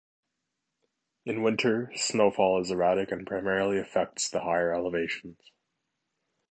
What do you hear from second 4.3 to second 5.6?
the higher elevations.